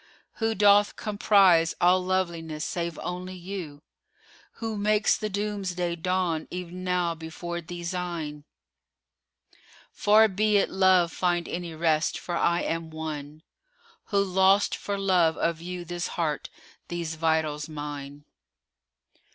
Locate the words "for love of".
14.75-15.61